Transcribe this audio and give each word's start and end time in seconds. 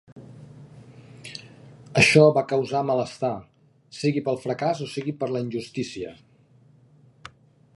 Això 2.03 2.23
va 2.37 2.43
causar 2.53 2.81
malestar, 2.91 3.31
sigui 3.99 4.25
pel 4.29 4.41
fracàs 4.47 4.81
o 4.87 4.89
sigui 4.95 5.15
per 5.21 5.29
la 5.35 5.43
injustícia. 5.49 6.15